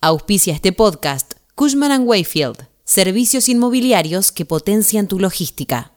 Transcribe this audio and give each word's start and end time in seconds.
Auspicia 0.00 0.54
este 0.54 0.72
podcast 0.72 1.32
Cushman⁇ 1.56 1.90
Wayfield, 2.06 2.68
servicios 2.84 3.48
inmobiliarios 3.48 4.30
que 4.30 4.44
potencian 4.44 5.08
tu 5.08 5.18
logística. 5.18 5.90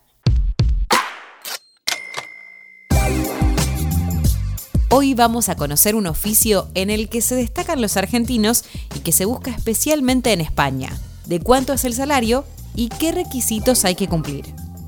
Hoy 4.90 5.14
vamos 5.14 5.50
a 5.50 5.56
conocer 5.56 5.94
un 5.94 6.08
oficio 6.08 6.68
en 6.74 6.90
el 6.90 7.10
que 7.10 7.22
se 7.22 7.36
destacan 7.36 7.80
los 7.80 7.96
argentinos 7.96 8.64
y 8.96 9.02
que 9.02 9.12
se 9.12 9.26
busca 9.26 9.52
especialmente 9.52 10.34
en 10.34 10.42
España. 10.42 11.00
¿De 11.28 11.40
cuánto 11.40 11.74
es 11.74 11.86
el 11.86 11.94
salario 11.94 12.44
y 12.74 12.90
qué 12.90 13.12
requisitos 13.12 13.86
hay 13.86 13.94
que 13.94 14.08
cumplir? 14.08 14.46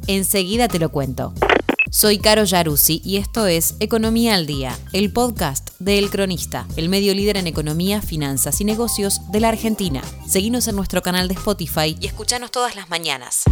Enseguida 0.08 0.68
te 0.68 0.80
lo 0.80 0.90
cuento. 0.90 1.36
Soy 1.94 2.18
Caro 2.18 2.44
Yaruzzi 2.44 3.04
y 3.06 3.18
esto 3.18 3.46
es 3.46 3.76
Economía 3.80 4.34
al 4.34 4.48
Día, 4.48 4.76
el 4.94 5.14
podcast 5.14 5.70
de 5.78 6.00
El 6.00 6.10
Cronista, 6.10 6.66
el 6.76 6.90
medio 6.90 7.14
líder 7.14 7.38
en 7.38 7.46
economía, 7.46 8.02
finanzas 8.02 8.60
y 8.62 8.66
negocios 8.66 9.22
de 9.32 9.40
la 9.40 9.50
Argentina. 9.50 10.02
Seguinos 10.28 10.68
en 10.68 10.76
nuestro 10.76 11.04
canal 11.04 11.28
de 11.28 11.36
Spotify 11.36 11.96
y 12.00 12.08
escuchanos 12.08 12.50
todas 12.50 12.76
las 12.76 12.90
mañanas. 12.90 13.44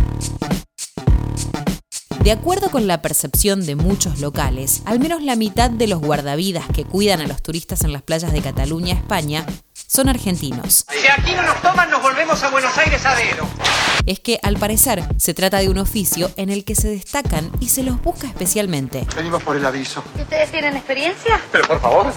De 2.24 2.32
acuerdo 2.32 2.72
con 2.72 2.88
la 2.88 3.04
percepción 3.04 3.64
de 3.64 3.76
muchos 3.76 4.20
locales, 4.20 4.82
al 4.86 5.00
menos 5.00 5.22
la 5.22 5.36
mitad 5.36 5.70
de 5.70 5.86
los 5.86 6.02
guardavidas 6.02 6.66
que 6.74 6.84
cuidan 6.84 7.22
a 7.22 7.28
los 7.28 7.44
turistas 7.44 7.84
en 7.84 7.94
las 7.94 8.02
playas 8.02 8.34
de 8.34 8.42
Cataluña, 8.42 8.96
España, 8.96 9.46
son 9.88 10.10
argentinos. 10.10 10.86
Si 10.90 11.08
aquí 11.08 11.34
no 11.36 11.44
nos 11.44 11.62
toman, 11.62 11.92
nos 11.92 12.02
volvemos 12.02 12.42
a 12.42 12.50
Buenos 12.50 12.76
Aires 12.78 12.81
es 14.06 14.20
que 14.20 14.40
al 14.44 14.58
parecer 14.58 15.04
se 15.18 15.34
trata 15.34 15.60
de 15.60 15.70
un 15.70 15.78
oficio 15.78 16.32
en 16.36 16.50
el 16.50 16.66
que 16.66 16.76
se 16.76 16.90
destacan 16.90 17.52
y 17.60 17.70
se 17.70 17.84
los 17.84 18.02
busca 18.02 18.28
especialmente. 18.28 19.06
Venimos 19.16 19.44
por 19.44 19.56
el 19.56 19.66
aviso. 19.66 20.04
¿Y 20.18 20.22
ustedes 20.22 20.52
tienen 20.52 20.76
experiencia? 20.76 21.40
Pero 21.52 21.68
por 21.68 21.80
favor. 21.80 22.14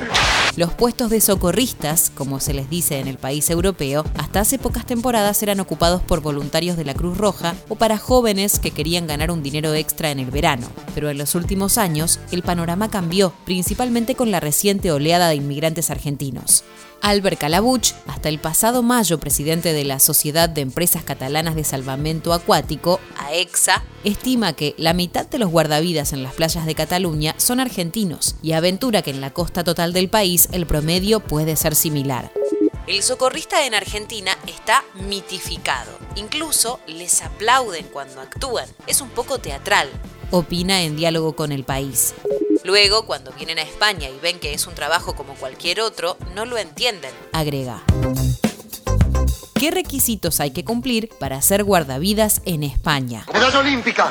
Los 0.56 0.72
puestos 0.72 1.10
de 1.10 1.20
socorristas, 1.20 2.10
como 2.14 2.40
se 2.40 2.54
les 2.54 2.70
dice 2.70 2.98
en 2.98 3.08
el 3.08 3.18
país 3.18 3.50
europeo, 3.50 4.04
hasta 4.16 4.40
hace 4.40 4.58
pocas 4.58 4.86
temporadas 4.86 5.42
eran 5.42 5.60
ocupados 5.60 6.02
por 6.02 6.20
voluntarios 6.20 6.76
de 6.76 6.84
la 6.84 6.94
Cruz 6.94 7.16
Roja 7.18 7.54
o 7.68 7.76
para 7.76 7.98
jóvenes 7.98 8.58
que 8.58 8.70
querían 8.70 9.06
ganar 9.06 9.30
un 9.30 9.42
dinero 9.42 9.74
extra 9.74 10.10
en 10.10 10.18
el 10.18 10.30
verano. 10.30 10.66
Pero 10.94 11.10
en 11.10 11.18
los 11.18 11.34
últimos 11.34 11.78
años 11.78 12.18
el 12.30 12.42
panorama 12.42 12.90
cambió, 12.90 13.32
principalmente 13.44 14.14
con 14.14 14.30
la 14.30 14.40
reciente 14.40 14.90
oleada 14.90 15.28
de 15.28 15.36
inmigrantes 15.36 15.90
argentinos. 15.90 16.64
Albert 17.04 17.38
Calabuch, 17.38 17.92
hasta 18.06 18.30
el 18.30 18.38
pasado 18.38 18.82
mayo 18.82 19.20
presidente 19.20 19.74
de 19.74 19.84
la 19.84 19.98
Sociedad 19.98 20.48
de 20.48 20.62
Empresas 20.64 21.04
Catalanas 21.04 21.54
de 21.54 21.62
Salvamento 21.62 22.32
Acuático, 22.32 22.98
AEXA, 23.16 23.84
estima 24.02 24.54
que 24.54 24.74
la 24.76 24.92
mitad 24.92 25.26
de 25.26 25.38
los 25.38 25.50
guardavidas 25.50 26.12
en 26.12 26.24
las 26.24 26.34
playas 26.34 26.66
de 26.66 26.74
Cataluña 26.74 27.34
son 27.36 27.60
argentinos 27.60 28.34
y 28.42 28.52
aventura 28.52 29.02
que 29.02 29.10
en 29.10 29.20
la 29.20 29.32
costa 29.32 29.62
total 29.62 29.92
del 29.92 30.08
país 30.08 30.48
el 30.50 30.66
promedio 30.66 31.20
puede 31.20 31.54
ser 31.54 31.76
similar. 31.76 32.32
El 32.86 33.02
socorrista 33.02 33.64
en 33.64 33.74
Argentina 33.74 34.36
está 34.46 34.84
mitificado. 35.08 35.90
Incluso 36.16 36.80
les 36.86 37.22
aplauden 37.22 37.86
cuando 37.92 38.20
actúan. 38.20 38.68
Es 38.86 39.00
un 39.00 39.08
poco 39.08 39.38
teatral, 39.38 39.88
opina 40.30 40.82
en 40.82 40.96
diálogo 40.96 41.34
con 41.34 41.50
el 41.52 41.64
país. 41.64 42.14
Luego, 42.62 43.06
cuando 43.06 43.32
vienen 43.32 43.58
a 43.58 43.62
España 43.62 44.08
y 44.08 44.18
ven 44.20 44.38
que 44.38 44.52
es 44.52 44.66
un 44.66 44.74
trabajo 44.74 45.14
como 45.14 45.34
cualquier 45.34 45.80
otro, 45.80 46.16
no 46.34 46.44
lo 46.44 46.58
entienden, 46.58 47.12
agrega. 47.32 47.82
¿Qué 49.54 49.70
requisitos 49.70 50.40
hay 50.40 50.50
que 50.50 50.64
cumplir 50.64 51.08
para 51.20 51.40
ser 51.40 51.62
guardavidas 51.62 52.42
en 52.44 52.64
España? 52.64 53.24
¡Medalla 53.32 53.60
olímpica! 53.60 54.10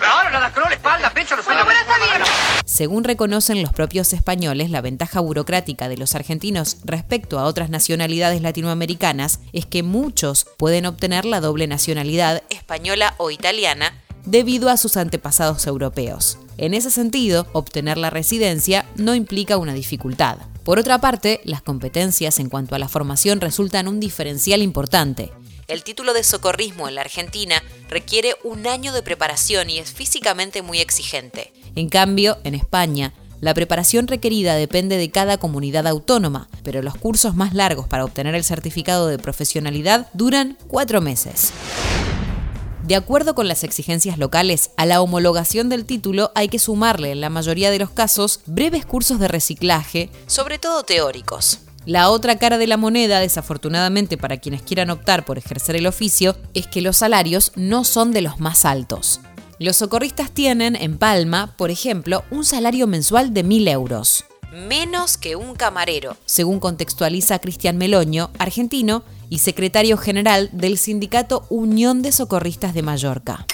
Según 2.65 3.03
reconocen 3.03 3.61
los 3.61 3.73
propios 3.73 4.13
españoles, 4.13 4.69
la 4.71 4.79
ventaja 4.79 5.19
burocrática 5.19 5.89
de 5.89 5.97
los 5.97 6.15
argentinos 6.15 6.77
respecto 6.85 7.39
a 7.39 7.43
otras 7.43 7.69
nacionalidades 7.69 8.41
latinoamericanas 8.41 9.41
es 9.51 9.65
que 9.65 9.83
muchos 9.83 10.47
pueden 10.57 10.85
obtener 10.85 11.25
la 11.25 11.41
doble 11.41 11.67
nacionalidad 11.67 12.41
española 12.49 13.13
o 13.17 13.29
italiana 13.29 13.93
debido 14.25 14.69
a 14.69 14.77
sus 14.77 14.95
antepasados 14.95 15.67
europeos. 15.67 16.37
En 16.57 16.73
ese 16.73 16.89
sentido, 16.89 17.47
obtener 17.51 17.97
la 17.97 18.09
residencia 18.09 18.85
no 18.95 19.13
implica 19.13 19.57
una 19.57 19.73
dificultad. 19.73 20.37
Por 20.63 20.79
otra 20.79 20.99
parte, 20.99 21.41
las 21.43 21.61
competencias 21.61 22.39
en 22.39 22.49
cuanto 22.49 22.75
a 22.75 22.79
la 22.79 22.87
formación 22.87 23.41
resultan 23.41 23.87
un 23.87 23.99
diferencial 23.99 24.61
importante. 24.61 25.31
El 25.67 25.83
título 25.83 26.13
de 26.13 26.23
socorrismo 26.23 26.87
en 26.87 26.95
la 26.95 27.01
Argentina 27.01 27.61
requiere 27.89 28.35
un 28.43 28.67
año 28.67 28.93
de 28.93 29.01
preparación 29.01 29.69
y 29.69 29.79
es 29.79 29.91
físicamente 29.91 30.61
muy 30.61 30.79
exigente. 30.79 31.51
En 31.75 31.89
cambio, 31.89 32.37
en 32.43 32.55
España, 32.55 33.13
la 33.41 33.53
preparación 33.53 34.07
requerida 34.07 34.55
depende 34.55 34.97
de 34.97 35.11
cada 35.11 35.37
comunidad 35.37 35.85
autónoma, 35.85 36.47
pero 36.63 36.81
los 36.81 36.95
cursos 36.95 37.35
más 37.35 37.53
largos 37.53 37.87
para 37.89 38.05
obtener 38.05 38.35
el 38.35 38.45
certificado 38.45 39.07
de 39.07 39.17
profesionalidad 39.17 40.07
duran 40.13 40.57
cuatro 40.67 41.01
meses. 41.01 41.51
De 42.83 42.97
acuerdo 42.97 43.33
con 43.33 43.47
las 43.47 43.63
exigencias 43.63 44.17
locales, 44.17 44.71
a 44.75 44.85
la 44.85 45.01
homologación 45.01 45.69
del 45.69 45.85
título 45.85 46.33
hay 46.35 46.49
que 46.49 46.59
sumarle, 46.59 47.11
en 47.13 47.21
la 47.21 47.29
mayoría 47.29 47.71
de 47.71 47.79
los 47.79 47.91
casos, 47.91 48.41
breves 48.45 48.85
cursos 48.85 49.19
de 49.19 49.29
reciclaje, 49.29 50.09
sobre 50.27 50.59
todo 50.59 50.83
teóricos. 50.83 51.59
La 51.85 52.09
otra 52.09 52.37
cara 52.37 52.57
de 52.57 52.67
la 52.67 52.75
moneda, 52.75 53.19
desafortunadamente 53.19 54.17
para 54.17 54.35
quienes 54.37 54.63
quieran 54.63 54.89
optar 54.89 55.23
por 55.23 55.37
ejercer 55.37 55.77
el 55.77 55.87
oficio, 55.87 56.35
es 56.53 56.67
que 56.67 56.81
los 56.81 56.97
salarios 56.97 57.53
no 57.55 57.85
son 57.85 58.11
de 58.11 58.21
los 58.21 58.41
más 58.41 58.65
altos. 58.65 59.21
Los 59.59 59.77
socorristas 59.77 60.31
tienen, 60.31 60.75
en 60.75 60.97
Palma, 60.97 61.55
por 61.55 61.71
ejemplo, 61.71 62.25
un 62.31 62.43
salario 62.43 62.85
mensual 62.85 63.33
de 63.33 63.45
1.000 63.45 63.69
euros. 63.69 64.25
Menos 64.53 65.17
que 65.17 65.35
un 65.35 65.55
camarero, 65.55 66.15
según 66.27 66.59
contextualiza 66.59 67.39
Cristian 67.39 67.75
Meloño, 67.75 68.29
argentino, 68.37 69.03
y 69.27 69.39
secretario 69.39 69.97
general 69.97 70.51
del 70.51 70.77
sindicato 70.77 71.47
Unión 71.49 72.03
de 72.03 72.11
Socorristas 72.11 72.75
de 72.75 72.83
Mallorca. 72.83 73.47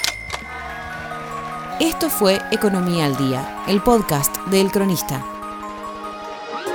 Esto 1.79 2.09
fue 2.09 2.41
Economía 2.51 3.05
al 3.05 3.15
Día, 3.15 3.63
el 3.69 3.81
podcast 3.81 4.35
de 4.47 4.59
El 4.59 4.71
Cronista. 4.71 5.25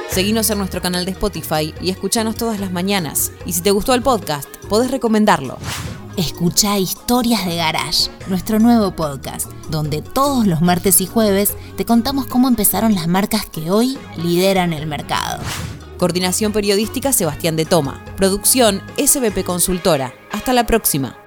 Seguinos 0.09 0.49
en 0.49 0.57
nuestro 0.57 0.81
canal 0.81 1.05
de 1.05 1.11
Spotify 1.11 1.75
y 1.83 1.91
escuchanos 1.91 2.37
todas 2.37 2.59
las 2.59 2.73
mañanas. 2.73 3.31
Y 3.45 3.53
si 3.53 3.61
te 3.61 3.73
gustó 3.73 3.93
el 3.93 4.01
podcast, 4.01 4.49
podés 4.71 4.91
recomendarlo. 4.91 5.59
Escucha 6.17 6.79
Historias 6.79 7.45
de 7.45 7.57
Garage, 7.57 8.09
nuestro 8.29 8.61
nuevo 8.61 8.93
podcast, 8.93 9.51
donde 9.69 10.01
todos 10.01 10.47
los 10.47 10.61
martes 10.61 11.01
y 11.01 11.07
jueves 11.07 11.57
te 11.77 11.85
contamos 11.85 12.27
cómo 12.27 12.47
empezaron 12.47 12.95
las 12.95 13.09
marcas 13.09 13.47
que 13.47 13.73
hoy 13.73 13.99
lideran 14.17 14.73
el 14.73 14.87
mercado. 14.87 15.43
Coordinación 15.99 16.53
Periodística 16.53 17.13
Sebastián 17.13 17.57
de 17.57 17.65
Toma. 17.65 18.05
Producción 18.17 18.81
SBP 18.97 19.45
Consultora. 19.45 20.15
Hasta 20.31 20.53
la 20.53 20.67
próxima. 20.67 21.24